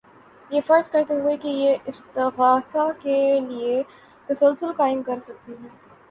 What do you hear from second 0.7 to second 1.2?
کرتے